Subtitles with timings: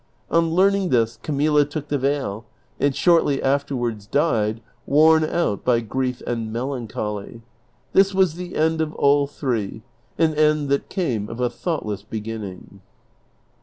[0.31, 2.43] On learning this Camilla took the veil,
[2.79, 7.43] and shortly afterwards died, worn out by grief and melancholy.
[7.93, 9.83] This was the end of all three,
[10.17, 12.81] an end that came of a thoughtless beginning.